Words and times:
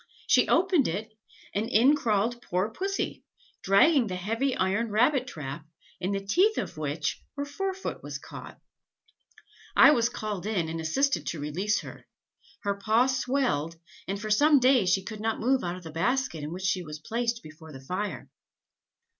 She 0.25 0.47
opened 0.47 0.87
it, 0.87 1.13
and 1.53 1.69
in 1.69 1.95
crawled 1.95 2.41
poor 2.41 2.71
Pussy, 2.71 3.23
dragging 3.61 4.07
the 4.07 4.15
heavy 4.15 4.55
iron 4.57 4.89
rabbit 4.89 5.27
trap, 5.27 5.63
in 5.99 6.11
the 6.11 6.25
teeth 6.25 6.57
of 6.57 6.75
which 6.75 7.21
her 7.37 7.45
fore 7.45 7.75
foot 7.75 8.01
was 8.01 8.17
caught. 8.17 8.59
I 9.75 9.91
was 9.91 10.09
called 10.09 10.47
in, 10.47 10.69
and 10.69 10.81
assisted 10.81 11.27
to 11.27 11.39
release 11.39 11.81
her; 11.81 12.07
her 12.61 12.73
paw 12.77 13.05
swelled, 13.05 13.75
and 14.07 14.19
for 14.19 14.31
some 14.31 14.59
days 14.59 14.91
she 14.91 15.03
could 15.03 15.19
not 15.21 15.39
move 15.39 15.63
out 15.63 15.75
of 15.75 15.83
the 15.83 15.91
basket 15.91 16.41
in 16.43 16.51
which 16.51 16.63
she 16.65 16.81
was 16.81 16.97
placed 16.97 17.43
before 17.43 17.71
the 17.71 17.79
fire. 17.79 18.27